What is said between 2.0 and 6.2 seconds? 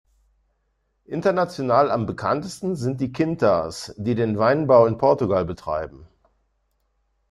bekanntesten sind die Quintas, die den Weinbau in Portugal betreiben.